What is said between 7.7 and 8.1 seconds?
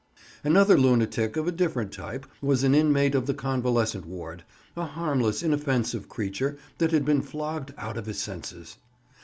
out of